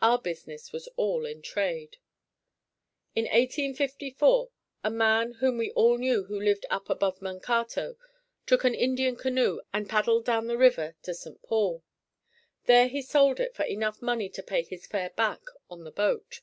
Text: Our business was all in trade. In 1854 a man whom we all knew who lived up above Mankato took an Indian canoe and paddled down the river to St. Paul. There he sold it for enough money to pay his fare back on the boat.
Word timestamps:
Our 0.00 0.20
business 0.20 0.70
was 0.70 0.88
all 0.96 1.26
in 1.26 1.42
trade. 1.42 1.96
In 3.16 3.24
1854 3.24 4.50
a 4.84 4.90
man 4.92 5.32
whom 5.40 5.58
we 5.58 5.72
all 5.72 5.98
knew 5.98 6.22
who 6.26 6.38
lived 6.38 6.64
up 6.70 6.88
above 6.88 7.20
Mankato 7.20 7.96
took 8.46 8.62
an 8.62 8.76
Indian 8.76 9.16
canoe 9.16 9.62
and 9.72 9.88
paddled 9.90 10.24
down 10.26 10.46
the 10.46 10.56
river 10.56 10.94
to 11.02 11.12
St. 11.12 11.42
Paul. 11.42 11.82
There 12.66 12.86
he 12.86 13.02
sold 13.02 13.40
it 13.40 13.56
for 13.56 13.64
enough 13.64 14.00
money 14.00 14.28
to 14.28 14.44
pay 14.44 14.62
his 14.62 14.86
fare 14.86 15.10
back 15.10 15.40
on 15.68 15.82
the 15.82 15.90
boat. 15.90 16.40